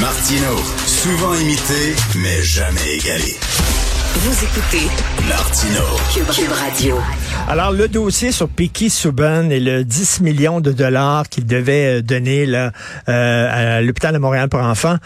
Martino, 0.00 0.56
souvent 0.86 1.34
imité, 1.34 1.96
mais 2.22 2.40
jamais 2.40 2.98
égalé. 2.98 3.34
Vous 4.14 4.44
écoutez 4.44 4.86
Martino. 5.28 5.82
Cube, 6.14 6.50
Radio. 6.52 6.98
Alors, 7.48 7.72
le 7.72 7.88
dossier 7.88 8.30
sur 8.30 8.48
Piqui 8.48 8.90
Souban 8.90 9.50
et 9.50 9.58
le 9.58 9.82
10 9.84 10.20
millions 10.20 10.60
de 10.60 10.70
dollars 10.70 11.28
qu'il 11.28 11.46
devait 11.46 11.98
euh, 11.98 12.02
donner 12.02 12.46
là, 12.46 12.70
euh, 13.08 13.78
à 13.78 13.80
l'hôpital 13.80 14.12
de 14.12 14.18
Montréal 14.18 14.48
pour 14.48 14.60
enfants, 14.60 14.98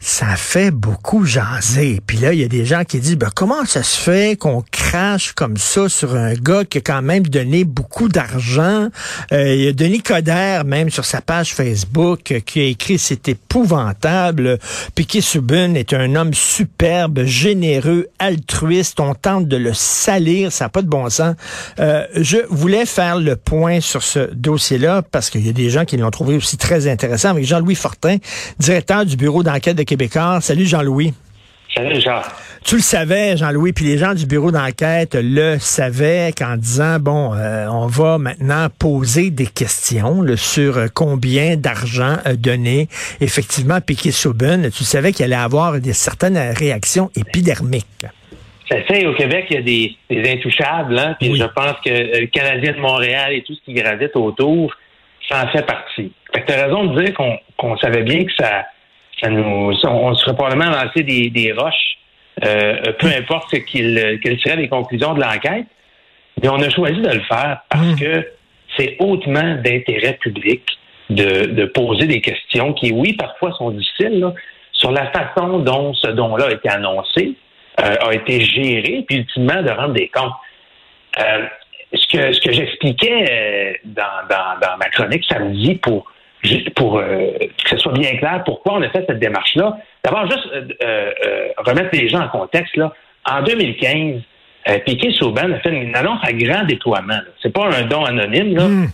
ça 0.00 0.36
fait 0.36 0.70
beaucoup 0.70 1.26
jaser. 1.26 2.00
Puis 2.06 2.16
là, 2.16 2.32
il 2.32 2.40
y 2.40 2.44
a 2.44 2.48
des 2.48 2.64
gens 2.64 2.84
qui 2.84 3.00
disent, 3.00 3.18
ben, 3.18 3.30
comment 3.34 3.66
ça 3.66 3.82
se 3.82 4.00
fait 4.00 4.38
qu'on 4.38 4.62
crache 4.88 5.32
comme 5.32 5.58
ça 5.58 5.90
sur 5.90 6.14
un 6.14 6.32
gars 6.32 6.64
qui 6.64 6.78
a 6.78 6.80
quand 6.80 7.02
même 7.02 7.24
donné 7.24 7.64
beaucoup 7.64 8.08
d'argent? 8.08 8.88
Euh, 9.32 9.54
il 9.54 9.68
a 9.68 9.72
Denis 9.74 10.00
Coderre, 10.00 10.64
même 10.64 10.88
sur 10.88 11.04
sa 11.04 11.20
page 11.20 11.52
Facebook, 11.52 12.32
euh, 12.32 12.40
qui 12.40 12.60
a 12.60 12.64
écrit, 12.64 12.96
c'est 12.96 13.28
épouvantable. 13.28 14.58
Piquet 14.94 15.20
Subin 15.20 15.74
est 15.74 15.92
un 15.92 16.14
homme 16.14 16.32
superbe, 16.32 17.24
généreux, 17.24 18.08
altruiste. 18.18 18.98
On 18.98 19.14
tente 19.14 19.46
de 19.46 19.58
le 19.58 19.74
salir, 19.74 20.52
ça 20.52 20.64
n'a 20.64 20.68
pas 20.70 20.80
de 20.80 20.88
bon 20.88 21.10
sens. 21.10 21.36
Euh, 21.78 22.06
je 22.14 22.38
voulais 22.48 22.86
faire 22.86 23.18
le 23.18 23.36
point 23.36 23.80
sur 23.80 24.02
ce 24.02 24.32
dossier-là 24.32 25.02
parce 25.02 25.28
qu'il 25.28 25.46
y 25.46 25.50
a 25.50 25.52
des 25.52 25.68
gens 25.68 25.84
qui 25.84 25.98
l'ont 25.98 26.10
trouvé 26.10 26.34
aussi 26.34 26.56
très 26.56 26.88
intéressant 26.88 27.28
avec 27.28 27.44
Jean-Louis 27.44 27.74
Fortin, 27.74 28.16
directeur 28.58 29.04
du 29.04 29.18
bureau 29.18 29.42
d'enquête 29.42 29.76
de 29.76 29.82
Québécois. 29.82 30.38
Salut 30.40 30.64
Jean-Louis. 30.64 31.12
Salut 31.74 32.00
Jean. 32.00 32.22
Tu 32.68 32.74
le 32.74 32.82
savais, 32.82 33.34
Jean-Louis, 33.34 33.72
puis 33.72 33.86
les 33.86 33.96
gens 33.96 34.12
du 34.12 34.26
bureau 34.26 34.50
d'enquête 34.50 35.14
le 35.18 35.56
savaient 35.58 36.32
qu'en 36.36 36.58
disant, 36.58 36.98
bon, 37.00 37.32
euh, 37.32 37.66
on 37.70 37.86
va 37.86 38.18
maintenant 38.18 38.66
poser 38.78 39.30
des 39.30 39.46
questions 39.46 40.22
sur 40.36 40.76
euh, 40.76 40.86
combien 40.94 41.56
d'argent 41.56 42.16
donné 42.36 42.88
effectivement 43.22 43.80
Piquet 43.80 44.10
Souben. 44.10 44.68
Tu 44.70 44.84
savais 44.84 45.12
qu'il 45.12 45.24
allait 45.24 45.42
avoir 45.42 45.80
des 45.80 45.94
certaines 45.94 46.36
réactions 46.36 47.08
épidermiques. 47.16 48.04
Ça 48.70 48.82
fait 48.82 49.06
au 49.06 49.14
Québec, 49.14 49.46
il 49.48 49.54
y 49.54 49.58
a 49.58 49.62
des, 49.62 49.96
des 50.10 50.30
intouchables, 50.30 50.98
hein, 50.98 51.16
puis 51.18 51.36
je 51.36 51.44
pense 51.44 51.76
que 51.82 52.20
le 52.20 52.26
Canadien 52.26 52.72
de 52.74 52.80
Montréal 52.80 53.32
et 53.32 53.42
tout 53.44 53.54
ce 53.54 53.64
qui 53.64 53.72
gravite 53.72 54.14
autour, 54.14 54.74
ça 55.26 55.42
en 55.42 55.48
fait 55.48 55.64
partie. 55.64 56.12
Fait 56.34 56.42
que 56.42 56.46
tu 56.46 56.52
as 56.52 56.66
raison 56.66 56.84
de 56.84 57.02
dire 57.02 57.14
qu'on 57.56 57.78
savait 57.78 58.02
bien 58.02 58.26
que 58.26 58.32
ça 58.38 58.66
ça 59.22 59.30
nous, 59.30 59.72
on 59.84 60.14
serait 60.14 60.34
probablement 60.34 60.70
lancé 60.70 61.02
des, 61.02 61.30
des 61.30 61.52
roches, 61.52 61.87
euh, 62.44 62.92
peu 62.98 63.08
importe 63.08 63.58
qu'il, 63.64 64.20
quelles 64.22 64.38
seraient 64.40 64.56
les 64.56 64.68
conclusions 64.68 65.14
de 65.14 65.20
l'enquête. 65.20 65.66
Mais 66.42 66.48
on 66.48 66.60
a 66.60 66.70
choisi 66.70 67.00
de 67.00 67.08
le 67.08 67.20
faire 67.20 67.62
parce 67.68 67.86
mmh. 67.86 67.96
que 67.96 68.28
c'est 68.76 68.96
hautement 69.00 69.56
d'intérêt 69.56 70.14
public 70.20 70.62
de, 71.10 71.46
de, 71.46 71.64
poser 71.64 72.06
des 72.06 72.20
questions 72.20 72.74
qui, 72.74 72.92
oui, 72.92 73.14
parfois 73.14 73.52
sont 73.52 73.70
difficiles, 73.70 74.20
là, 74.20 74.34
sur 74.72 74.92
la 74.92 75.10
façon 75.10 75.58
dont 75.58 75.94
ce 75.94 76.08
don-là 76.08 76.46
a 76.46 76.52
été 76.52 76.68
annoncé, 76.68 77.34
euh, 77.80 77.94
a 78.00 78.14
été 78.14 78.40
géré, 78.40 79.04
puis 79.06 79.18
ultimement 79.18 79.62
de 79.62 79.70
rendre 79.70 79.94
des 79.94 80.08
comptes. 80.08 80.32
Euh, 81.18 81.46
ce 81.94 82.06
que, 82.06 82.32
ce 82.32 82.40
que 82.40 82.52
j'expliquais 82.52 83.80
dans, 83.84 84.28
dans, 84.28 84.60
dans 84.60 84.76
ma 84.76 84.90
chronique 84.90 85.24
samedi 85.24 85.76
pour 85.76 86.04
pour 86.74 86.98
euh, 86.98 87.30
que 87.64 87.70
ce 87.70 87.76
soit 87.78 87.92
bien 87.92 88.16
clair 88.16 88.42
pourquoi 88.44 88.74
on 88.74 88.82
a 88.82 88.88
fait 88.90 89.04
cette 89.06 89.18
démarche-là. 89.18 89.76
D'abord, 90.04 90.30
juste 90.30 90.46
euh, 90.52 90.66
euh, 90.82 91.48
remettre 91.58 91.90
les 91.92 92.08
gens 92.08 92.20
en 92.20 92.28
contexte. 92.28 92.76
Là. 92.76 92.92
En 93.24 93.42
2015, 93.42 94.22
Piquet 94.84 95.12
Souban 95.12 95.52
a 95.52 95.58
fait 95.60 95.70
une 95.70 95.94
annonce 95.96 96.20
à 96.22 96.32
grand 96.32 96.64
déploiement. 96.64 97.18
C'est 97.42 97.52
pas 97.52 97.68
un 97.68 97.82
don 97.82 98.04
anonyme. 98.04 98.56
Là. 98.56 98.68
Hmm. 98.68 98.86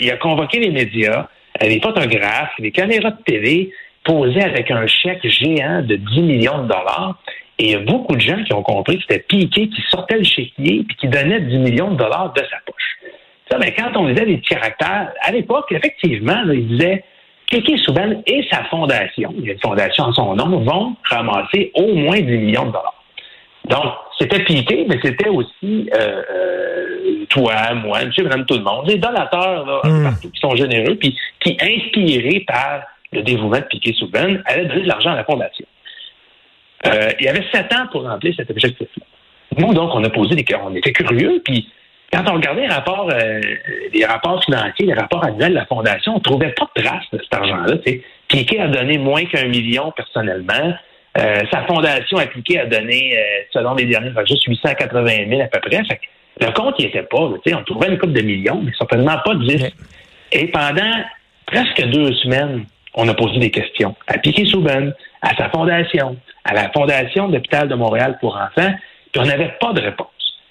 il 0.00 0.10
a 0.10 0.16
convoqué 0.16 0.60
les 0.60 0.70
médias, 0.70 1.26
les 1.60 1.80
photographes, 1.80 2.52
les 2.58 2.70
caméras 2.70 3.10
de 3.10 3.22
télé, 3.24 3.72
posé 4.04 4.40
avec 4.42 4.70
un 4.70 4.86
chèque 4.86 5.28
géant 5.28 5.82
de 5.82 5.96
10 5.96 6.22
millions 6.22 6.62
de 6.62 6.68
dollars. 6.68 7.20
Et 7.58 7.64
il 7.64 7.70
y 7.72 7.74
a 7.74 7.80
beaucoup 7.80 8.14
de 8.14 8.20
gens 8.20 8.42
qui 8.44 8.52
ont 8.52 8.62
compris 8.62 8.96
que 8.98 9.02
c'était 9.08 9.24
Piquet 9.28 9.68
qui 9.68 9.82
sortait 9.90 10.18
le 10.18 10.24
chéquier 10.24 10.86
et 10.88 10.94
qui 10.94 11.08
donnait 11.08 11.40
10 11.40 11.58
millions 11.58 11.90
de 11.90 11.96
dollars 11.96 12.32
de 12.32 12.40
sa 12.42 12.58
poche. 12.64 12.98
Ça, 13.50 13.58
ben, 13.58 13.72
quand 13.76 13.96
on 13.96 14.08
disait 14.08 14.26
des 14.26 14.40
caractères, 14.40 15.12
à 15.20 15.32
l'époque, 15.32 15.66
effectivement, 15.70 16.42
là, 16.42 16.54
il 16.54 16.68
disait 16.68 17.04
Kéké 17.46 17.78
Souban 17.78 18.22
et 18.26 18.46
sa 18.50 18.64
fondation, 18.64 19.34
il 19.38 19.46
y 19.46 19.50
a 19.50 19.52
une 19.54 19.60
fondation 19.60 20.04
en 20.04 20.12
son 20.12 20.34
nom, 20.34 20.60
vont 20.60 20.96
ramasser 21.04 21.70
au 21.74 21.94
moins 21.94 22.20
10 22.20 22.24
millions 22.24 22.66
de 22.66 22.72
dollars. 22.72 22.94
Donc, 23.64 23.92
c'était 24.18 24.44
piqué, 24.44 24.86
mais 24.88 24.98
c'était 25.02 25.28
aussi 25.28 25.90
euh, 25.94 26.22
euh, 26.30 27.24
toi, 27.28 27.74
moi, 27.74 28.04
monsieur, 28.04 28.24
madame, 28.24 28.44
tout 28.46 28.54
le 28.54 28.62
monde, 28.62 28.86
des 28.86 28.96
donateurs 28.96 29.66
là, 29.66 29.80
hmm. 29.84 30.04
partout, 30.04 30.30
qui 30.30 30.40
sont 30.40 30.56
généreux, 30.56 30.96
puis 30.96 31.16
qui, 31.40 31.56
inspirés 31.60 32.44
par 32.46 32.82
le 33.12 33.22
dévouement 33.22 33.58
de 33.58 33.64
Piqué 33.64 33.94
Souban, 33.94 34.36
allaient 34.44 34.66
donner 34.66 34.82
de 34.82 34.88
l'argent 34.88 35.10
à 35.10 35.16
la 35.16 35.24
fondation. 35.24 35.66
Euh, 36.86 37.10
il 37.18 37.26
y 37.26 37.28
avait 37.28 37.44
sept 37.52 37.72
ans 37.72 37.86
pour 37.90 38.02
remplir 38.02 38.34
cet 38.36 38.50
objectif-là. 38.50 39.04
Nous, 39.56 39.74
donc, 39.74 39.90
on 39.94 40.04
a 40.04 40.10
posé 40.10 40.34
des 40.34 40.44
on 40.62 40.74
était 40.74 40.92
curieux, 40.92 41.42
puis 41.44 41.68
quand 42.12 42.24
on 42.28 42.34
regardait 42.34 42.62
les 42.62 42.74
rapports, 42.74 43.10
euh, 43.12 43.40
les 43.92 44.04
rapports 44.04 44.42
financiers, 44.44 44.86
les 44.86 44.94
rapports 44.94 45.24
annuels 45.24 45.50
de 45.50 45.56
la 45.56 45.66
Fondation, 45.66 46.16
on 46.16 46.20
trouvait 46.20 46.52
pas 46.52 46.68
de 46.74 46.82
trace 46.82 47.04
de 47.12 47.18
cet 47.22 47.34
argent-là. 47.34 47.76
Piquet 48.28 48.60
a 48.60 48.68
donné 48.68 48.98
moins 48.98 49.24
qu'un 49.26 49.46
million 49.48 49.92
personnellement. 49.92 50.74
Euh, 51.18 51.42
sa 51.50 51.62
fondation 51.62 52.18
appliquée 52.18 52.60
a 52.60 52.66
donné, 52.66 53.16
euh, 53.16 53.22
selon 53.52 53.74
les 53.74 53.86
derniers, 53.86 54.12
juste 54.26 54.44
880 54.44 55.28
000 55.28 55.40
à 55.40 55.46
peu 55.46 55.60
près. 55.60 55.82
le 56.40 56.52
compte 56.52 56.78
n'y 56.78 56.86
était 56.86 57.02
pas. 57.02 57.18
on 57.18 57.64
trouvait 57.64 57.88
une 57.88 57.98
coupe 57.98 58.12
de 58.12 58.22
millions, 58.22 58.60
mais 58.62 58.72
certainement 58.76 59.16
pas 59.24 59.34
de 59.34 59.44
10. 59.44 59.66
Et 60.32 60.46
pendant 60.48 60.92
presque 61.46 61.82
deux 61.88 62.12
semaines, 62.14 62.66
on 62.94 63.08
a 63.08 63.14
posé 63.14 63.38
des 63.38 63.50
questions 63.50 63.94
à 64.06 64.18
Piquet 64.18 64.44
Souben, 64.46 64.94
à 65.22 65.34
sa 65.34 65.48
fondation, 65.50 66.16
à 66.44 66.54
la 66.54 66.70
Fondation 66.70 67.28
d'Hôpital 67.28 67.68
de 67.68 67.74
Montréal 67.74 68.18
pour 68.20 68.36
enfants, 68.36 68.72
puis 69.12 69.20
on 69.20 69.24
n'avait 69.24 69.54
pas 69.60 69.72
de 69.72 69.80
réponse. 69.80 70.08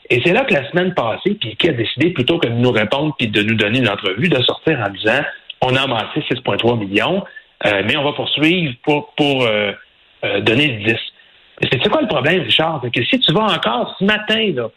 Et 0.09 0.21
c'est 0.23 0.33
là 0.33 0.45
que 0.45 0.53
la 0.53 0.69
semaine 0.69 0.93
passée, 0.93 1.35
Piquet 1.35 1.69
a 1.69 1.73
décidé, 1.73 2.11
plutôt 2.11 2.37
que 2.37 2.47
de 2.47 2.53
nous 2.53 2.71
répondre 2.71 3.13
puis 3.17 3.27
de 3.27 3.41
nous 3.41 3.55
donner 3.55 3.79
une 3.79 3.89
entrevue, 3.89 4.29
de 4.29 4.41
sortir 4.43 4.79
en 4.79 4.89
disant 4.89 5.21
on 5.61 5.75
a 5.75 5.81
amassé 5.81 6.21
6,3 6.29 6.79
millions, 6.79 7.23
euh, 7.65 7.83
mais 7.85 7.97
on 7.97 8.03
va 8.03 8.13
poursuivre 8.13 8.73
pour, 8.83 9.13
pour 9.15 9.43
euh, 9.43 9.71
euh, 10.23 10.41
donner 10.41 10.67
le 10.67 10.93
10. 10.93 10.95
C'est 11.71 11.89
quoi 11.89 12.01
le 12.01 12.07
problème, 12.07 12.43
Richard? 12.43 12.79
C'est 12.83 12.93
que 12.93 13.03
si 13.03 13.19
tu 13.19 13.33
vas 13.33 13.45
encore 13.45 13.95
ce 13.97 14.05
matin 14.05 14.51
là, 14.53 14.69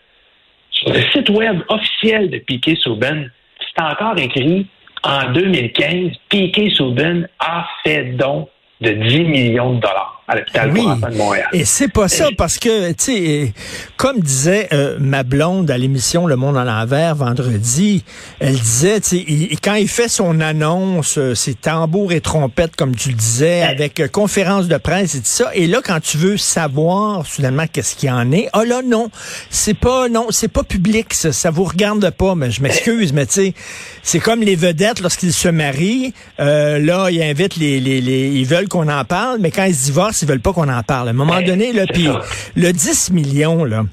sur 0.71 0.93
le 0.93 1.01
site 1.13 1.29
web 1.29 1.61
officiel 1.69 2.31
de 2.31 2.39
Piquet 2.39 2.77
Souben, 2.77 3.31
c'est 3.61 3.83
encore 3.83 4.19
écrit 4.19 4.67
en 5.03 5.31
2015, 5.33 6.13
Piquet 6.29 6.71
Souben 6.71 7.29
a 7.39 7.69
fait 7.85 8.17
don 8.17 8.49
de 8.81 8.91
10 8.91 9.25
millions 9.25 9.75
de 9.75 9.81
dollars 9.81 10.20
à 10.31 10.37
l'hôpital 10.37 10.71
oui. 10.73 10.87
de 10.87 11.17
Montréal. 11.17 11.49
Et 11.53 11.65
c'est 11.65 11.89
pas 11.89 12.09
ça 12.09 12.29
parce 12.37 12.59
que, 12.59 12.91
tu 12.93 12.97
sais, 12.99 13.55
comme 13.97 14.21
disait 14.21 14.69
euh, 14.73 14.97
ma 15.01 15.25
blonde 15.25 15.71
à 15.71 15.77
l'émission 15.77 16.27
Le 16.27 16.37
Monde 16.37 16.57
en 16.57 16.63
l'envers 16.63 17.17
vendredi, 17.17 18.05
elle 18.39 18.55
disait, 18.55 19.01
tu 19.01 19.09
sais, 19.09 19.57
quand 19.63 19.75
il 19.75 19.89
fait 19.89 20.09
son 20.09 20.41
annonce, 20.41 21.19
euh, 21.19 21.35
ses 21.35 21.55
tambours 21.55 22.13
et 22.13 22.21
trompettes, 22.21 22.77
comme 22.77 22.95
tu 22.95 23.09
le 23.09 23.17
disais, 23.17 23.63
avec 23.63 23.99
euh, 23.99 24.07
conférence 24.07 24.69
de 24.69 24.77
presse 24.77 25.17
et 25.17 25.19
tout 25.19 25.25
ça, 25.25 25.51
et 25.55 25.67
là, 25.67 25.81
quand 25.85 26.01
tu 26.01 26.17
veux 26.17 26.37
savoir 26.37 27.27
soudainement 27.27 27.65
qu'est-ce 27.71 27.97
qu'il 27.97 28.09
y 28.09 28.13
en 28.13 28.31
est, 28.31 28.49
oh 28.55 28.63
là, 28.63 28.83
non, 28.85 29.11
c'est 29.51 29.75
pas, 29.75 30.09
non, 30.09 30.29
c'est 30.31 30.49
pas 30.49 30.63
public, 30.63 31.13
ça, 31.13 31.33
ça 31.33 31.51
vous 31.51 31.65
regarde 31.65 32.09
pas, 32.11 32.37
mais 32.37 32.53
je 32.53 32.63
m'excuse, 32.63 33.13
mais 33.13 33.27
tu 33.27 33.33
sais, 33.33 33.55
c'est 34.03 34.21
comme 34.21 34.41
les 34.41 34.57
vedettes 34.57 35.01
lorsqu'ils 35.01 35.33
se 35.33 35.49
marient, 35.49 36.13
là, 36.39 37.11
ils 37.11 37.23
invitent 37.23 37.57
les, 37.57 37.81
les, 37.81 38.01
les 38.01 38.29
ils 38.29 38.47
veulent 38.47 38.69
qu'on 38.69 38.89
en 38.89 39.05
parle, 39.05 39.39
mais 39.41 39.51
quand 39.51 39.65
ils 39.65 39.75
se 39.75 39.87
divorcent, 39.87 40.23
ils 40.23 40.29
veulent 40.29 40.41
pas 40.41 40.53
qu'on 40.53 40.69
en 40.69 40.83
parle. 40.83 41.09
À 41.09 41.11
un 41.11 41.15
moment 41.15 41.41
donné, 41.43 41.73
là, 41.73 41.87
puis 41.87 42.09
le 42.57 42.73
10 42.73 43.11
millions, 43.11 43.65
là, 43.65 43.85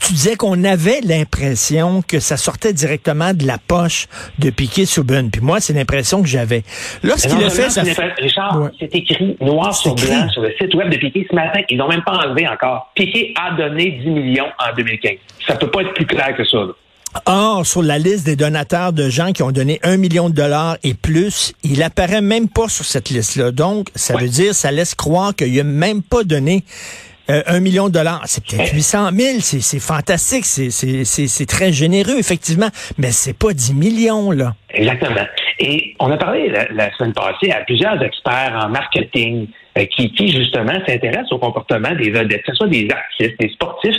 tu 0.00 0.12
disais 0.12 0.36
qu'on 0.36 0.64
avait 0.64 1.00
l'impression 1.02 2.02
que 2.02 2.20
ça 2.20 2.36
sortait 2.36 2.72
directement 2.72 3.32
de 3.32 3.46
la 3.46 3.58
poche 3.58 4.06
de 4.38 4.50
Piquet 4.50 4.86
Souben. 4.86 5.30
Puis 5.30 5.40
moi, 5.40 5.60
c'est 5.60 5.72
l'impression 5.72 6.22
que 6.22 6.28
j'avais. 6.28 6.62
Lorsqu'il 7.02 7.42
a 7.44 7.50
fait... 7.50 7.70
Ça 7.70 7.82
Richard, 8.18 8.70
c'est 8.78 8.94
écrit 8.94 9.36
noir 9.40 9.74
sur 9.74 9.94
blanc 9.94 10.28
sur 10.30 10.42
le 10.42 10.52
site 10.60 10.74
web 10.74 10.90
de 10.90 10.96
Piquet 10.96 11.26
ce 11.30 11.34
matin. 11.34 11.60
Ils 11.68 11.76
n'ont 11.76 11.88
même 11.88 12.02
pas 12.02 12.12
enlevé 12.12 12.46
encore. 12.48 12.90
Piquet 12.94 13.34
a 13.36 13.54
donné 13.56 14.00
10 14.04 14.10
millions 14.10 14.48
en 14.58 14.74
2015. 14.76 15.12
Ça 15.46 15.56
peut 15.56 15.70
pas 15.70 15.82
être 15.82 15.94
plus 15.94 16.06
clair 16.06 16.34
que 16.36 16.44
ça. 16.44 16.58
Là. 16.58 16.72
Or, 17.26 17.64
sur 17.64 17.82
la 17.82 17.98
liste 17.98 18.26
des 18.26 18.36
donateurs 18.36 18.92
de 18.92 19.08
gens 19.08 19.32
qui 19.32 19.42
ont 19.42 19.52
donné 19.52 19.80
un 19.82 19.96
million 19.96 20.28
de 20.28 20.34
dollars 20.34 20.76
et 20.82 20.94
plus, 20.94 21.54
il 21.62 21.82
apparaît 21.82 22.20
même 22.20 22.48
pas 22.48 22.68
sur 22.68 22.84
cette 22.84 23.10
liste-là. 23.10 23.50
Donc, 23.50 23.88
ça 23.94 24.16
veut 24.16 24.28
dire, 24.28 24.54
ça 24.54 24.70
laisse 24.70 24.94
croire 24.94 25.34
qu'il 25.34 25.58
a 25.58 25.64
même 25.64 26.02
pas 26.02 26.24
donné 26.24 26.64
euh, 27.30 27.42
un 27.46 27.60
million 27.60 27.88
de 27.88 27.92
dollars. 27.92 28.20
C'est 28.26 28.44
peut-être 28.44 28.74
800 28.74 29.10
000, 29.12 29.40
c'est 29.40 29.78
fantastique, 29.78 30.44
c'est 30.44 31.46
très 31.46 31.72
généreux, 31.72 32.18
effectivement, 32.18 32.68
mais 32.98 33.12
c'est 33.12 33.38
pas 33.38 33.52
10 33.54 33.74
millions, 33.74 34.30
là. 34.30 34.54
Exactement. 34.70 35.24
Et 35.60 35.94
on 36.00 36.10
a 36.10 36.16
parlé 36.16 36.50
la, 36.50 36.92
semaine 36.96 37.14
passée 37.14 37.50
à 37.50 37.60
plusieurs 37.64 38.02
experts 38.02 38.60
en 38.62 38.68
marketing 38.68 39.46
euh, 39.78 39.86
qui, 39.86 40.12
qui, 40.12 40.32
justement, 40.32 40.74
s'intéressent 40.86 41.32
au 41.32 41.38
comportement 41.38 41.92
des 41.94 42.10
vedettes, 42.10 42.42
que 42.42 42.52
ce 42.52 42.56
soit 42.56 42.68
des 42.68 42.88
artistes, 42.90 43.40
des 43.40 43.48
sportifs, 43.50 43.96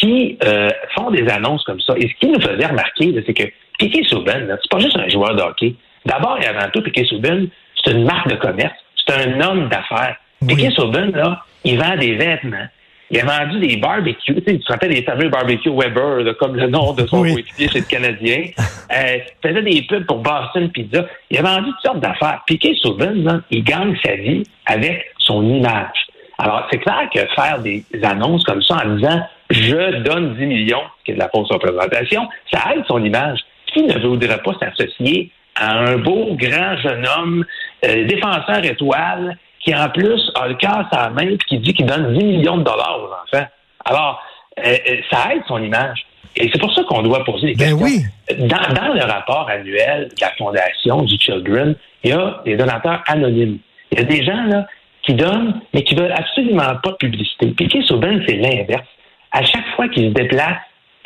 qui 0.00 0.38
euh, 0.44 0.70
font 0.94 1.10
des 1.10 1.28
annonces 1.28 1.62
comme 1.64 1.80
ça. 1.80 1.94
Et 1.96 2.08
ce 2.08 2.14
qui 2.20 2.28
nous 2.28 2.40
faisait 2.40 2.66
remarquer, 2.66 3.14
c'est 3.26 3.34
que 3.34 3.44
Piquet 3.78 4.02
Souben, 4.04 4.58
c'est 4.60 4.70
pas 4.70 4.78
juste 4.78 4.96
un 4.96 5.08
joueur 5.08 5.34
de 5.36 5.42
hockey. 5.42 5.74
D'abord 6.06 6.38
et 6.40 6.46
avant 6.46 6.70
tout, 6.72 6.82
Piquet 6.82 7.04
Souben, 7.04 7.48
c'est 7.84 7.92
une 7.92 8.04
marque 8.04 8.28
de 8.28 8.36
commerce, 8.36 8.74
c'est 8.96 9.14
un 9.14 9.40
homme 9.40 9.68
d'affaires. 9.68 10.16
Oui. 10.42 10.54
Piquet 10.54 10.70
Souben, 10.70 11.12
là, 11.12 11.44
il 11.64 11.78
vend 11.78 11.96
des 11.96 12.16
vêtements. 12.16 12.66
Il 13.12 13.18
a 13.18 13.24
vendu 13.24 13.58
des 13.58 13.76
barbecues. 13.76 14.18
Tu, 14.24 14.34
sais, 14.34 14.40
tu 14.56 14.60
te 14.60 14.72
rappelles 14.72 14.94
des 14.94 15.02
fameux 15.02 15.28
barbecues 15.28 15.70
Weber, 15.70 16.20
là, 16.22 16.32
comme 16.34 16.54
le 16.54 16.68
nom 16.68 16.92
de 16.92 17.04
son 17.06 17.22
coéquipier 17.22 17.68
chez 17.68 17.80
le 17.80 17.86
Canadien. 17.86 18.44
Euh, 18.92 19.18
il 19.44 19.48
faisait 19.48 19.62
des 19.62 19.82
pubs 19.82 20.04
pour 20.04 20.18
Boston 20.18 20.68
Pizza. 20.70 21.06
Il 21.30 21.38
a 21.38 21.42
vendu 21.42 21.70
toutes 21.70 21.80
sortes 21.80 22.00
d'affaires. 22.00 22.42
Piquet 22.44 22.74
Souben, 22.74 23.40
il 23.48 23.62
gagne 23.62 23.96
sa 24.04 24.16
vie 24.16 24.42
avec 24.66 25.12
son 25.16 25.48
image. 25.48 26.08
Alors, 26.38 26.66
c'est 26.72 26.78
clair 26.78 27.08
que 27.14 27.20
faire 27.36 27.60
des 27.60 27.84
annonces 28.02 28.42
comme 28.42 28.60
ça 28.62 28.82
en 28.84 28.96
disant 28.96 29.20
je 29.50 30.02
donne 30.02 30.36
10 30.36 30.46
millions, 30.46 30.82
ce 31.00 31.04
qui 31.04 31.10
est 31.10 31.14
de 31.14 31.18
la 31.18 31.28
fausse 31.28 31.50
représentation, 31.50 32.28
ça 32.52 32.72
aide 32.74 32.84
son 32.88 33.04
image. 33.04 33.40
Qui 33.72 33.84
ne 33.84 33.98
voudrait 34.00 34.42
pas 34.42 34.52
s'associer 34.58 35.30
à 35.54 35.78
un 35.78 35.98
beau, 35.98 36.34
grand 36.34 36.76
jeune 36.78 37.06
homme, 37.06 37.44
euh, 37.84 38.06
défenseur 38.06 38.64
étoile, 38.64 39.36
qui 39.60 39.74
en 39.74 39.88
plus 39.90 40.30
a 40.34 40.48
le 40.48 40.54
cœur 40.54 40.88
à 40.90 41.02
la 41.04 41.10
main 41.10 41.28
et 41.28 41.38
qui 41.38 41.58
dit 41.58 41.74
qu'il 41.74 41.86
donne 41.86 42.16
10 42.18 42.24
millions 42.24 42.56
de 42.56 42.64
dollars 42.64 42.98
aux 43.00 43.36
enfants? 43.36 43.46
Alors, 43.84 44.22
euh, 44.58 44.76
euh, 44.88 44.96
ça 45.10 45.34
aide 45.34 45.42
son 45.46 45.62
image. 45.62 46.04
Et 46.36 46.48
c'est 46.52 46.60
pour 46.60 46.72
ça 46.74 46.82
qu'on 46.84 47.02
doit 47.02 47.24
poser 47.24 47.54
des 47.54 47.64
ben 47.64 47.78
questions. 47.78 47.84
Oui. 47.84 48.46
Dans, 48.48 48.74
dans, 48.74 48.94
le 48.94 49.02
rapport 49.02 49.48
annuel 49.48 50.08
de 50.08 50.20
la 50.20 50.30
Fondation 50.38 51.02
du 51.02 51.18
Children, 51.18 51.74
il 52.04 52.10
y 52.10 52.12
a 52.12 52.40
des 52.44 52.56
donateurs 52.56 53.02
anonymes. 53.06 53.58
Il 53.92 53.98
y 53.98 54.02
a 54.02 54.04
des 54.04 54.24
gens 54.24 54.44
là 54.44 54.66
qui 55.02 55.14
donnent, 55.14 55.60
mais 55.74 55.82
qui 55.82 55.94
veulent 55.94 56.14
absolument 56.14 56.76
pas 56.82 56.90
de 56.90 56.96
publicité. 56.96 57.48
Piquet 57.48 57.82
Souben, 57.82 58.22
c'est 58.26 58.36
l'inverse. 58.36 58.86
À 59.32 59.44
chaque 59.44 59.66
fois 59.76 59.88
qu'il 59.88 60.08
se 60.08 60.14
déplace 60.14 60.58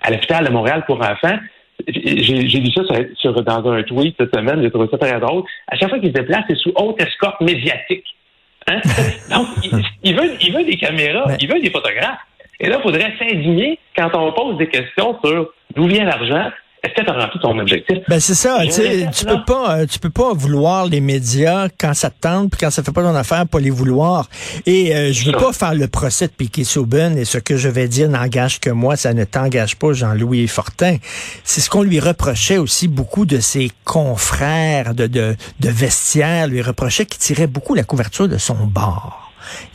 à 0.02 0.10
l'hôpital 0.10 0.44
de 0.44 0.50
Montréal 0.50 0.84
pour 0.86 1.00
enfants, 1.00 1.38
j'ai 1.86 2.60
vu 2.60 2.70
ça 2.70 2.82
sur, 3.16 3.42
dans 3.42 3.70
un 3.70 3.82
tweet 3.82 4.14
cette 4.18 4.34
semaine, 4.34 4.62
j'ai 4.62 4.70
trouvé 4.70 4.88
ça 4.90 4.98
très 4.98 5.18
drôle. 5.18 5.42
À 5.68 5.76
chaque 5.76 5.88
fois 5.90 5.98
qu'il 5.98 6.08
se 6.08 6.14
déplace, 6.14 6.44
c'est 6.48 6.56
sous 6.56 6.72
haute 6.76 7.00
escorte 7.00 7.40
médiatique. 7.40 8.06
Hein? 8.68 8.80
Donc, 9.30 9.48
il, 10.02 10.14
veut, 10.14 10.30
il 10.40 10.52
veut 10.52 10.64
des 10.64 10.76
caméras, 10.76 11.24
il 11.40 11.48
veut 11.48 11.60
des 11.60 11.70
photographes. 11.70 12.20
Et 12.60 12.68
là, 12.68 12.76
il 12.78 12.82
faudrait 12.82 13.12
s'indigner 13.18 13.78
quand 13.96 14.14
on 14.14 14.32
pose 14.32 14.56
des 14.58 14.68
questions 14.68 15.18
sur 15.24 15.52
d'où 15.74 15.86
vient 15.86 16.04
l'argent, 16.04 16.50
est-ce 16.84 16.94
que 16.94 17.02
tu 17.02 17.10
as 17.10 17.14
rempli 17.14 17.40
ton 17.40 17.58
objectif? 17.58 17.98
Ben 18.08 18.20
c'est 18.20 18.34
ça. 18.34 18.60
Tu 18.66 19.24
peux 19.24 19.42
pas, 19.46 19.78
euh, 19.78 19.86
tu 19.86 19.98
peux 19.98 20.10
pas 20.10 20.34
vouloir 20.34 20.86
les 20.86 21.00
médias 21.00 21.68
quand 21.78 21.94
ça 21.94 22.10
te 22.10 22.20
tente, 22.20 22.50
puis 22.50 22.60
quand 22.60 22.70
ça 22.70 22.82
fait 22.82 22.92
pas 22.92 23.02
ton 23.02 23.14
affaire, 23.14 23.46
pas 23.46 23.58
les 23.58 23.70
vouloir. 23.70 24.28
Et 24.66 24.94
euh, 24.94 25.12
je 25.12 25.24
veux 25.26 25.32
pas 25.32 25.52
faire 25.52 25.74
le 25.74 25.88
procès 25.88 26.26
de 26.26 26.32
Piquet 26.32 26.64
Souben 26.64 27.16
et 27.16 27.24
ce 27.24 27.38
que 27.38 27.56
je 27.56 27.68
vais 27.68 27.88
dire 27.88 28.08
n'engage 28.08 28.60
que 28.60 28.70
moi, 28.70 28.96
ça 28.96 29.14
ne 29.14 29.24
t'engage 29.24 29.76
pas, 29.76 29.92
Jean-Louis 29.94 30.46
Fortin. 30.46 30.96
C'est 31.42 31.62
ce 31.62 31.70
qu'on 31.70 31.82
lui 31.82 32.00
reprochait 32.00 32.58
aussi 32.58 32.86
beaucoup 32.86 33.24
de 33.24 33.40
ses 33.40 33.70
confrères 33.84 34.94
de, 34.94 35.06
de, 35.06 35.36
de 35.60 35.68
vestiaire, 35.68 36.48
lui 36.48 36.60
reprochait 36.60 37.06
qu'il 37.06 37.20
tirait 37.20 37.46
beaucoup 37.46 37.74
la 37.74 37.84
couverture 37.84 38.28
de 38.28 38.36
son 38.36 38.66
bar 38.66 39.23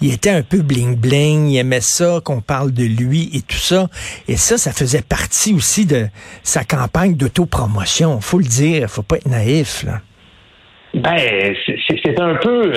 il 0.01 0.13
était 0.13 0.29
un 0.29 0.43
peu 0.43 0.57
bling-bling, 0.57 1.49
il 1.49 1.57
aimait 1.57 1.81
ça, 1.81 2.19
qu'on 2.23 2.41
parle 2.41 2.71
de 2.71 2.83
lui 2.83 3.29
et 3.33 3.41
tout 3.41 3.57
ça. 3.57 3.87
Et 4.27 4.35
ça, 4.35 4.57
ça 4.57 4.71
faisait 4.71 5.01
partie 5.01 5.53
aussi 5.53 5.85
de 5.85 6.07
sa 6.43 6.63
campagne 6.63 7.15
d'autopromotion. 7.15 8.19
Faut 8.21 8.39
le 8.39 8.45
dire, 8.45 8.89
faut 8.89 9.03
pas 9.03 9.17
être 9.17 9.27
naïf, 9.27 9.83
là. 9.83 9.99
Ben, 10.93 11.55
c'est 11.87 12.19
un 12.19 12.35
peu, 12.35 12.73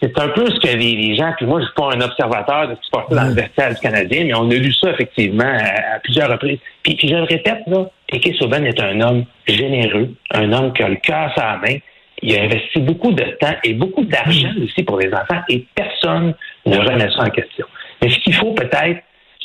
c'est 0.00 0.18
un 0.18 0.28
peu 0.28 0.46
ce 0.46 0.60
que 0.60 0.76
les, 0.76 1.16
gens, 1.16 1.32
puis 1.36 1.46
moi, 1.46 1.58
je 1.60 1.64
suis 1.64 1.74
pas 1.74 1.90
un 1.96 2.00
observateur 2.00 2.68
de 2.68 2.74
ce 2.76 2.80
qui 2.80 2.86
se 2.86 2.90
passe 2.92 3.10
dans 3.10 3.28
le 3.28 3.34
vestiaire 3.34 3.70
du 3.70 3.80
Canadien, 3.80 4.24
mais 4.24 4.34
on 4.34 4.48
a 4.50 4.54
lu 4.54 4.72
ça 4.72 4.90
effectivement 4.90 5.58
à, 5.58 5.98
plusieurs 5.98 6.30
reprises. 6.30 6.60
Puis, 6.84 6.96
je 7.02 7.08
le 7.08 7.24
répète, 7.24 7.62
là, 7.66 7.86
est 8.12 8.80
un 8.80 9.00
homme 9.00 9.24
généreux, 9.48 10.14
un 10.30 10.52
homme 10.52 10.72
qui 10.72 10.82
a 10.84 10.88
le 10.88 10.96
cœur 10.96 11.32
à 11.36 11.54
la 11.54 11.56
main, 11.58 11.78
il 12.22 12.36
a 12.36 12.42
investi 12.42 12.80
beaucoup 12.80 13.12
de 13.12 13.24
temps 13.40 13.54
et 13.64 13.74
beaucoup 13.74 14.04
d'argent 14.04 14.50
aussi 14.62 14.82
pour 14.82 14.98
les 14.98 15.12
enfants 15.12 15.40
et 15.48 15.66
personne 15.74 16.34
ne 16.66 16.78
remet 16.78 17.10
ça 17.10 17.22
en 17.22 17.30
question. 17.30 17.66
Mais 18.02 18.10
ce 18.10 18.18
qu'il 18.20 18.34
faut 18.34 18.52
peut-être, 18.52 19.02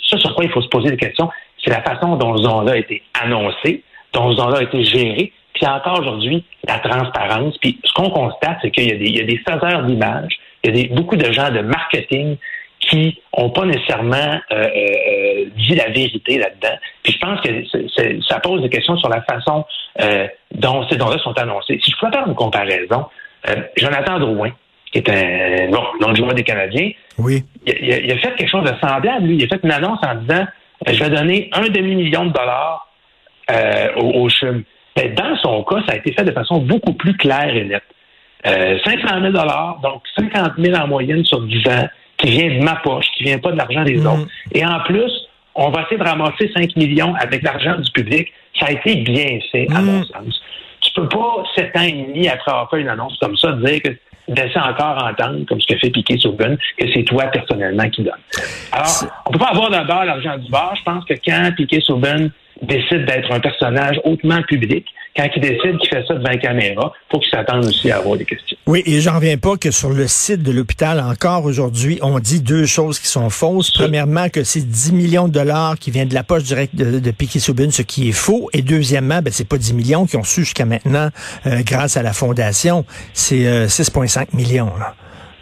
ça 0.10 0.18
sur 0.18 0.36
quoi 0.36 0.46
il 0.46 0.52
faut 0.52 0.62
se 0.62 0.68
poser 0.70 0.92
des 0.92 0.98
questions, 0.98 1.30
c'est 1.64 1.72
la 1.72 1.82
façon 1.82 2.16
dont 2.16 2.38
ce 2.38 2.44
don-là 2.44 2.74
a 2.74 2.78
été 2.78 3.02
annoncé, 3.20 3.84
dont 4.14 4.32
ce 4.32 4.38
don-là 4.38 4.60
a 4.60 4.64
été 4.64 4.84
géré, 4.84 5.32
puis 5.54 5.66
encore 5.66 6.00
aujourd'hui, 6.02 6.44
la 6.68 6.80
transparence. 6.80 7.58
Puis 7.60 7.80
ce 7.84 7.94
qu'on 7.94 8.10
constate, 8.10 8.58
c'est 8.62 8.72
qu'il 8.72 8.90
y 8.90 8.92
a 8.92 8.98
des, 8.98 9.06
il 9.06 9.18
y 9.18 9.22
a 9.22 9.26
des 9.26 9.38
faiseurs 9.38 9.84
d'images, 9.84 10.38
il 10.64 10.70
y 10.70 10.74
a 10.74 10.84
des, 10.84 10.94
beaucoup 10.94 11.16
de 11.16 11.32
gens 11.32 11.50
de 11.50 11.62
marketing 11.62 12.38
qui 12.80 13.20
n'ont 13.38 13.50
pas 13.50 13.66
nécessairement 13.66 14.40
euh, 14.52 14.68
euh, 14.68 15.46
dit 15.58 15.76
la 15.76 15.90
vérité 15.90 16.38
là-dedans. 16.38 16.78
Puis 17.04 17.14
je 17.14 17.20
pense 17.20 17.42
que 17.42 18.22
ça 18.28 18.40
pose 18.40 18.62
des 18.62 18.70
questions 18.70 18.98
sur 18.98 19.10
la 19.10 19.22
façon 19.24 19.66
euh, 20.02 20.28
dont 20.56 20.88
ces 20.88 20.98
dons-là 20.98 21.18
sont 21.20 21.38
annoncés. 21.38 21.80
Si 21.84 21.92
je 21.92 21.98
peux 21.98 22.12
faire 22.12 22.28
une 22.28 22.36
comparaison, 22.36 23.06
Jonathan 23.78 24.20
Drouin, 24.20 24.52
qui 24.92 25.00
est 25.00 25.10
un 25.10 25.68
non, 25.70 26.16
joueur 26.16 26.34
des 26.34 26.44
Canadiens, 26.44 26.92
oui. 27.18 27.44
Il, 27.66 28.12
a, 28.12 28.18
fait 28.18 28.36
quelque 28.36 28.50
chose 28.50 28.64
de 28.64 28.76
semblable. 28.82 29.26
Lui, 29.26 29.36
il 29.36 29.44
a 29.44 29.48
fait 29.48 29.64
une 29.64 29.72
annonce 29.72 30.00
en 30.04 30.16
disant 30.16 30.46
je 30.88 31.04
vais 31.04 31.10
donner 31.10 31.50
un 31.54 31.68
demi-million 31.70 32.26
de 32.26 32.34
dollars 32.34 32.88
au, 33.98 34.24
au 34.24 34.30
CHUM. 34.30 34.64
Mais 34.98 35.10
dans 35.10 35.36
son 35.38 35.64
cas, 35.64 35.82
ça 35.88 35.94
a 35.94 35.96
été 35.98 36.14
fait 36.14 36.24
de 36.24 36.32
façon 36.32 36.60
beaucoup 36.60 36.94
plus 36.94 37.16
claire 37.16 37.56
et 37.56 37.66
nette. 37.66 37.84
500 38.46 39.22
000 39.22 39.32
dollars, 39.32 39.80
donc 39.82 40.04
50 40.18 40.54
000 40.58 40.78
en 40.78 40.88
moyenne 40.88 41.24
sur 41.26 41.42
10 41.42 41.68
ans 41.68 41.88
qui 42.18 42.30
vient 42.30 42.60
de 42.60 42.64
ma 42.64 42.76
poche, 42.76 43.06
qui 43.18 43.24
vient 43.24 43.40
pas 43.40 43.52
de 43.52 43.58
l'argent 43.58 43.84
des 43.84 43.98
mm. 43.98 44.08
autres. 44.08 44.28
Et 44.54 44.66
en 44.66 44.80
plus, 44.82 45.12
on 45.56 45.70
va 45.70 45.84
essayer 45.84 45.98
de 45.98 46.04
ramasser 46.04 46.52
5 46.54 46.76
millions 46.76 47.14
avec 47.16 47.42
l'argent 47.44 47.78
du 47.78 47.92
public. 47.92 48.32
Ça 48.60 48.68
a 48.68 48.72
été 48.72 48.96
bien 48.98 49.40
fait, 49.52 49.68
à 49.74 49.82
mon 49.82 50.00
mm. 50.00 50.06
sens. 50.06 50.42
Tu 50.82 50.92
peux 50.94 51.08
pas, 51.10 51.44
sept 51.56 51.76
ans 51.76 51.82
et 51.82 51.92
demi 51.92 52.28
après 52.28 52.52
avoir 52.52 52.70
fait 52.70 52.82
une 52.82 52.90
annonce 52.90 53.18
comme 53.20 53.36
ça, 53.38 53.54
dire 53.54 53.82
que 53.82 53.90
laisser 54.28 54.60
encore 54.60 55.04
entendre, 55.04 55.46
comme 55.48 55.62
ce 55.62 55.68
que 55.68 55.80
fait 55.80 55.90
Piquet 55.90 56.18
Souben, 56.18 56.58
que 56.78 56.92
c'est 56.94 57.04
toi 57.04 57.26
personnellement 57.26 57.90
qui 57.90 58.04
donne. 58.04 58.14
Alors, 58.72 58.88
on 59.26 59.32
peut 59.32 59.40
pas 59.40 59.50
avoir 59.50 59.70
d'abord 59.70 60.04
l'argent 60.06 60.38
du 60.38 60.50
bar. 60.50 60.76
Je 60.76 60.84
pense 60.84 61.06
que 61.06 61.14
quand 61.26 61.52
Piquet 61.56 61.82
Souben 61.82 62.32
décide 62.66 63.06
d'être 63.06 63.32
un 63.32 63.40
personnage 63.40 64.00
hautement 64.04 64.42
public, 64.44 64.86
quand 65.16 65.28
il 65.36 65.42
décide 65.42 65.78
qu'il 65.78 65.90
fait 65.90 66.04
ça 66.06 66.14
devant 66.14 66.30
la 66.30 66.38
caméra, 66.38 66.92
faut 67.10 67.20
qu'il 67.20 67.30
s'attende 67.32 67.66
aussi 67.66 67.90
à 67.90 67.98
avoir 67.98 68.18
des 68.18 68.26
questions. 68.26 68.58
Oui, 68.66 68.84
et 68.86 69.00
j'en 69.00 69.16
reviens 69.16 69.38
pas 69.38 69.56
que 69.56 69.72
sur 69.72 69.90
le 69.90 70.08
site 70.08 70.44
de 70.44 70.52
l'hôpital, 70.52 71.00
encore 71.00 71.46
aujourd'hui, 71.46 72.00
on 72.02 72.20
dit 72.20 72.42
deux 72.42 72.66
choses 72.66 73.00
qui 73.00 73.08
sont 73.08 73.30
fausses. 73.30 73.72
Premièrement, 73.72 74.28
que 74.28 74.44
c'est 74.44 74.68
10 74.68 74.92
millions 74.92 75.28
de 75.28 75.34
dollars 75.34 75.80
qui 75.80 75.90
viennent 75.90 76.10
de 76.10 76.14
la 76.14 76.24
poche 76.24 76.44
directe 76.44 76.76
de, 76.76 77.00
de 77.00 77.12
Piquet 77.12 77.40
ce 77.40 77.82
qui 77.82 78.10
est 78.10 78.12
faux. 78.12 78.50
Et 78.52 78.62
deuxièmement, 78.62 79.22
ben, 79.22 79.32
c'est 79.32 79.48
pas 79.48 79.58
10 79.58 79.74
millions 79.74 80.06
qui 80.06 80.18
ont 80.18 80.24
su 80.24 80.42
jusqu'à 80.42 80.66
maintenant, 80.66 81.10
euh, 81.46 81.62
grâce 81.66 81.96
à 81.96 82.04
la 82.04 82.12
fondation. 82.12 82.86
C'est 83.14 83.68
6,5 83.68 84.20
euh, 84.20 84.26
millions. 84.34 84.72
Là. 84.78 84.96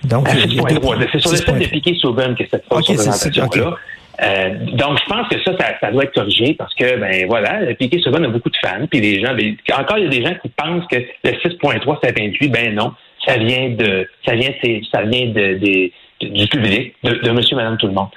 Donc, 0.04 0.28
ah, 0.30 0.34
c'est 0.36 1.20
sur 1.20 1.32
le 1.32 1.38
site 1.38 1.48
de 1.48 1.66
Piquet 1.66 1.96
Soubin 1.96 2.36
que 2.36 2.44
cette 2.50 2.66
okay, 2.70 2.94
représentation-là. 2.94 3.76
Euh, 4.22 4.50
donc, 4.74 5.00
je 5.00 5.06
pense 5.10 5.28
que 5.28 5.42
ça, 5.44 5.54
ça, 5.82 5.92
doit 5.92 6.04
être 6.04 6.14
corrigé 6.14 6.54
parce 6.54 6.74
que, 6.76 6.98
ben 6.98 7.26
voilà, 7.28 7.74
Piqué 7.74 8.00
souvent 8.00 8.24
a 8.24 8.28
beaucoup 8.28 8.50
de 8.50 8.58
fans, 8.64 8.86
puis 8.90 9.02
les 9.02 9.20
gens, 9.20 9.34
ben, 9.34 9.56
encore 9.78 9.98
il 9.98 10.04
y 10.04 10.08
a 10.08 10.10
des 10.10 10.24
gens 10.24 10.36
qui 10.42 10.50
pensent 10.50 10.86
que 10.88 10.98
le 10.98 11.32
6.3 11.32 11.98
c'est 12.04 12.18
28, 12.18 12.50
ben 12.50 12.76
non, 12.76 12.94
ça 13.26 13.38
vient 13.38 13.70
de, 13.70 14.08
ça 14.26 14.36
vient, 14.36 14.52
ça 14.92 15.02
vient 15.02 15.28
de, 15.28 15.56
du 16.22 16.48
public, 16.48 16.94
de, 17.04 17.14
de 17.16 17.32
Monsieur, 17.32 17.56
Madame, 17.56 17.78
tout 17.78 17.88
le 17.88 17.94
monde. 17.94 18.10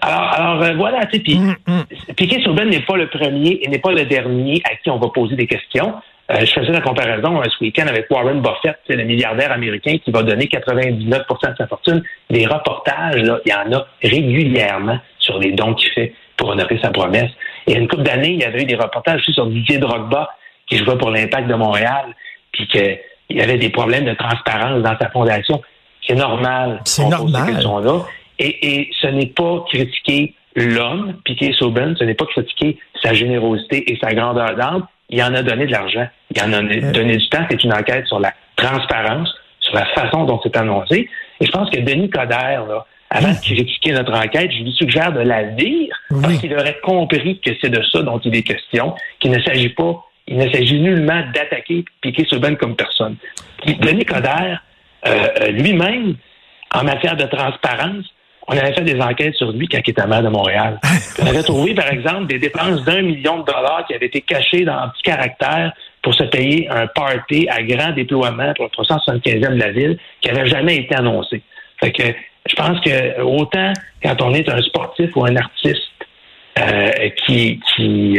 Alors, 0.00 0.32
alors 0.32 0.62
euh, 0.62 0.74
voilà, 0.76 1.06
tu 1.06 1.16
sais, 1.16 1.22
puis 1.22 1.38
mm, 1.38 1.56
mm. 1.66 2.68
N'est 2.68 2.80
pas 2.80 2.96
le 2.96 3.08
premier 3.08 3.60
et 3.62 3.68
n'est 3.68 3.78
pas 3.78 3.92
le 3.92 4.04
dernier 4.04 4.62
à 4.64 4.76
qui 4.76 4.90
on 4.90 4.98
va 4.98 5.08
poser 5.08 5.36
des 5.36 5.46
questions. 5.46 5.94
Euh, 6.30 6.40
je 6.40 6.52
faisais 6.52 6.72
la 6.72 6.80
comparaison 6.80 7.40
euh, 7.40 7.44
ce 7.44 7.64
week-end 7.64 7.86
avec 7.86 8.06
Warren 8.10 8.40
Buffett, 8.40 8.78
c'est 8.86 8.96
le 8.96 9.04
milliardaire 9.04 9.52
américain 9.52 9.96
qui 10.02 10.10
va 10.10 10.22
donner 10.22 10.46
99% 10.46 11.50
de 11.50 11.56
sa 11.56 11.66
fortune. 11.66 12.02
Des 12.30 12.46
reportages, 12.46 13.22
là, 13.22 13.38
il 13.44 13.50
y 13.50 13.54
en 13.54 13.76
a 13.76 13.86
régulièrement 14.02 14.98
sur 15.22 15.38
les 15.38 15.52
dons 15.52 15.74
qu'il 15.74 15.90
fait 15.90 16.14
pour 16.36 16.50
honorer 16.50 16.78
sa 16.82 16.90
promesse. 16.90 17.30
Et 17.66 17.72
il 17.72 17.74
y 17.74 17.76
a 17.76 17.80
une 17.80 17.88
couple 17.88 18.02
d'années, 18.02 18.32
il 18.32 18.40
y 18.40 18.44
avait 18.44 18.62
eu 18.62 18.66
des 18.66 18.76
reportages 18.76 19.20
aussi 19.20 19.32
sur 19.32 19.46
Didier 19.46 19.78
Drogba, 19.78 20.28
qui 20.66 20.76
jouait 20.78 20.98
pour 20.98 21.10
l'Impact 21.10 21.48
de 21.48 21.54
Montréal, 21.54 22.06
puis 22.52 22.66
qu'il 22.68 22.98
y 23.30 23.40
avait 23.40 23.58
des 23.58 23.70
problèmes 23.70 24.04
de 24.04 24.14
transparence 24.14 24.82
dans 24.82 24.96
sa 25.00 25.08
fondation. 25.10 25.62
C'est 26.06 26.14
normal. 26.14 26.80
C'est 26.84 27.08
normal. 27.08 27.54
-là. 27.54 28.04
Et, 28.38 28.52
et 28.72 28.90
ce 29.00 29.06
n'est 29.06 29.32
pas 29.40 29.64
critiquer 29.72 30.34
l'homme, 30.56 31.14
Piquet 31.24 31.52
Sauben, 31.58 31.94
ce 31.98 32.04
n'est 32.04 32.14
pas 32.14 32.26
critiquer 32.26 32.78
sa 33.02 33.14
générosité 33.14 33.90
et 33.90 33.98
sa 34.02 34.12
grandeur 34.12 34.54
d'âme. 34.56 34.86
Il 35.10 35.22
en 35.22 35.34
a 35.34 35.42
donné 35.42 35.66
de 35.66 35.72
l'argent. 35.72 36.08
Il 36.34 36.42
en 36.42 36.52
a 36.52 36.62
donné 36.98 37.16
du 37.16 37.28
temps. 37.28 37.44
C'est 37.50 37.62
une 37.64 37.74
enquête 37.74 38.06
sur 38.06 38.18
la 38.18 38.32
transparence, 38.56 39.30
sur 39.60 39.74
la 39.74 39.86
façon 39.86 40.24
dont 40.24 40.40
c'est 40.42 40.56
annoncé. 40.56 41.08
Et 41.40 41.46
je 41.46 41.50
pense 41.50 41.68
que 41.70 41.80
Denis 41.80 42.10
Coderre, 42.10 42.64
là, 42.66 42.86
avant 43.12 43.32
de 43.32 43.40
critiquer 43.40 43.92
notre 43.92 44.14
enquête, 44.14 44.50
je 44.50 44.62
lui 44.62 44.72
suggère 44.72 45.12
de 45.12 45.20
la 45.20 45.42
lire 45.42 45.94
parce 46.22 46.38
qu'il 46.38 46.54
aurait 46.54 46.78
compris 46.82 47.38
que 47.40 47.50
c'est 47.60 47.68
de 47.68 47.82
ça 47.82 48.02
dont 48.02 48.18
il 48.18 48.34
est 48.34 48.42
question, 48.42 48.94
qu'il 49.20 49.30
ne 49.30 49.40
s'agit 49.42 49.68
pas, 49.68 50.02
il 50.26 50.38
ne 50.38 50.50
s'agit 50.50 50.80
nullement 50.80 51.22
d'attaquer 51.34 51.84
Piquet 52.00 52.24
Souben 52.24 52.56
comme 52.56 52.74
personne. 52.74 53.16
Denis 53.66 54.06
Coderre, 54.06 54.62
euh, 55.06 55.26
euh, 55.42 55.48
lui-même, 55.48 56.14
en 56.74 56.84
matière 56.84 57.16
de 57.16 57.24
transparence, 57.24 58.06
on 58.48 58.56
avait 58.56 58.72
fait 58.72 58.82
des 58.82 59.00
enquêtes 59.00 59.34
sur 59.34 59.52
lui 59.52 59.68
quand 59.68 59.78
il 59.86 59.90
était 59.90 60.06
maire 60.06 60.22
de 60.22 60.28
Montréal. 60.28 60.80
On 61.22 61.26
avait 61.26 61.44
trouvé, 61.44 61.74
par 61.74 61.88
exemple, 61.92 62.26
des 62.26 62.40
dépenses 62.40 62.82
d'un 62.82 63.02
million 63.02 63.38
de 63.38 63.44
dollars 63.44 63.84
qui 63.86 63.94
avaient 63.94 64.06
été 64.06 64.20
cachées 64.20 64.64
dans 64.64 64.72
un 64.72 64.88
petit 64.88 65.02
caractère 65.02 65.72
pour 66.02 66.12
se 66.12 66.24
payer 66.24 66.68
un 66.68 66.88
party 66.88 67.46
à 67.48 67.62
grand 67.62 67.92
déploiement 67.92 68.52
pour 68.54 68.64
le 68.64 68.84
375e 68.84 69.54
de 69.54 69.60
la 69.60 69.70
ville 69.70 69.96
qui 70.20 70.28
n'avait 70.28 70.48
jamais 70.48 70.76
été 70.78 70.94
annoncé. 70.96 71.40
Fait 71.78 71.92
que 71.92 72.02
Je 72.46 72.54
pense 72.56 72.80
que 72.80 73.20
autant 73.22 73.72
quand 74.02 74.20
on 74.20 74.34
est 74.34 74.48
un 74.48 74.60
sportif 74.62 75.14
ou 75.16 75.24
un 75.24 75.36
artiste 75.36 75.80
euh, 76.58 77.08
qui, 77.24 77.60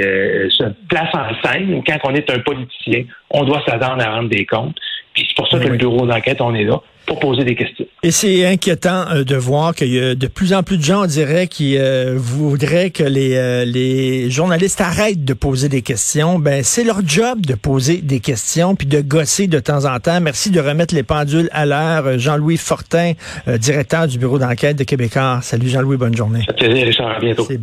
euh, 0.01 0.49
se 0.49 0.63
place 0.89 1.13
en 1.13 1.29
scène 1.43 1.73
ou 1.75 1.83
quand 1.85 1.97
on 2.03 2.15
est 2.15 2.29
un 2.31 2.39
politicien, 2.39 3.03
on 3.29 3.43
doit 3.43 3.61
s'attendre 3.67 4.03
à 4.03 4.15
rendre 4.15 4.29
des 4.29 4.45
comptes. 4.45 4.77
Puis 5.13 5.25
c'est 5.27 5.35
pour 5.35 5.47
ça 5.47 5.59
que 5.59 5.67
le 5.67 5.77
bureau 5.77 6.05
d'enquête, 6.05 6.41
on 6.41 6.53
est 6.55 6.63
là 6.63 6.81
pour 7.05 7.19
poser 7.19 7.43
des 7.43 7.55
questions. 7.55 7.85
Et 8.01 8.11
c'est 8.11 8.45
inquiétant 8.45 9.05
euh, 9.11 9.23
de 9.23 9.35
voir 9.35 9.75
qu'il 9.75 9.93
y 9.93 9.99
a 9.99 10.15
de 10.15 10.27
plus 10.27 10.53
en 10.53 10.63
plus 10.63 10.77
de 10.77 10.83
gens, 10.83 11.03
on 11.03 11.05
dirait, 11.05 11.47
qui 11.47 11.77
euh, 11.77 12.13
voudraient 12.15 12.91
que 12.91 13.03
les, 13.03 13.35
euh, 13.35 13.65
les 13.65 14.29
journalistes 14.29 14.79
arrêtent 14.79 15.25
de 15.25 15.33
poser 15.33 15.69
des 15.69 15.81
questions. 15.81 16.39
Ben, 16.39 16.63
c'est 16.63 16.83
leur 16.83 17.05
job 17.05 17.45
de 17.45 17.55
poser 17.55 17.97
des 17.97 18.19
questions 18.19 18.75
puis 18.75 18.87
de 18.87 19.01
gosser 19.01 19.47
de 19.47 19.59
temps 19.59 19.85
en 19.85 19.99
temps. 19.99 20.21
Merci 20.21 20.49
de 20.49 20.59
remettre 20.59 20.95
les 20.95 21.03
pendules 21.03 21.49
à 21.51 21.65
l'heure. 21.65 22.17
Jean-Louis 22.17 22.57
Fortin, 22.57 23.13
directeur 23.47 24.07
du 24.07 24.17
bureau 24.17 24.39
d'enquête 24.39 24.77
de 24.77 24.83
Québécois. 24.83 25.39
Salut 25.41 25.67
Jean-Louis, 25.67 25.97
bonne 25.97 26.15
journée. 26.15 26.43
Ça 26.47 26.53
te 26.53 26.63
plaisir, 26.63 26.85
Richard. 26.85 27.17
À 27.17 27.19
bientôt. 27.19 27.45
C'est. 27.47 27.59